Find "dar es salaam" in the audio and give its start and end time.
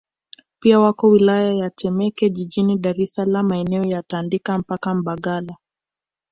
2.77-3.47